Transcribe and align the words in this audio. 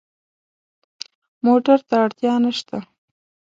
موټر 1.45 1.79
ته 1.87 1.95
اړتیا 2.03 2.33
نه 2.43 2.51
شته. 2.57 2.77